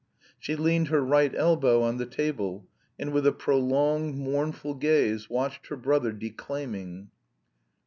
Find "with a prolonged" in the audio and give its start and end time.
3.13-4.15